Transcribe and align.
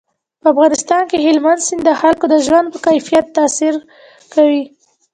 په 0.41 0.47
افغانستان 0.53 1.01
کې 1.09 1.17
هلمند 1.25 1.65
سیند 1.67 1.81
د 1.85 1.91
خلکو 2.01 2.25
د 2.29 2.35
ژوند 2.45 2.65
په 2.71 2.77
کیفیت 2.87 3.25
تاثیر 3.37 3.73
کوي. 4.33 4.63